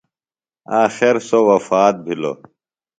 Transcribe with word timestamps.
آخر 0.83 1.15
سوۡ 1.27 1.43
وفات 1.49 1.95
بھِلوۡ. 2.05 2.37